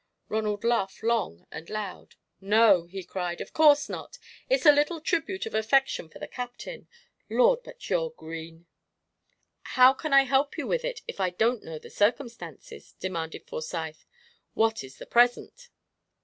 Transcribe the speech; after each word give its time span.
Ronald 0.29 0.63
laughed 0.63 1.03
long 1.03 1.45
and 1.51 1.69
loud. 1.69 2.15
"No," 2.39 2.87
he 2.87 3.03
cried; 3.03 3.39
"of 3.39 3.53
course 3.53 3.87
not! 3.87 4.17
It's 4.49 4.65
a 4.65 4.71
little 4.71 4.99
tribute 4.99 5.45
of 5.45 5.53
affection 5.53 6.09
for 6.09 6.17
the 6.17 6.27
Captain! 6.27 6.87
Lord, 7.29 7.59
but 7.63 7.87
you're 7.87 8.09
green!" 8.09 8.65
"How 9.77 9.93
can 9.93 10.11
I 10.11 10.23
help 10.23 10.57
you 10.57 10.65
with 10.65 10.83
it 10.83 11.01
if 11.07 11.19
I 11.19 11.29
don't 11.29 11.61
know 11.63 11.77
the 11.77 11.91
circumstances?" 11.91 12.95
demanded 12.99 13.45
Forsyth. 13.45 14.07
"What 14.55 14.83
is 14.83 14.97
the 14.97 15.05
present?" 15.05 15.69